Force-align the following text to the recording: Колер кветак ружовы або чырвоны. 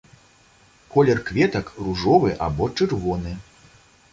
Колер 0.95 1.19
кветак 1.27 1.67
ружовы 1.89 2.33
або 2.47 2.71
чырвоны. 2.79 3.39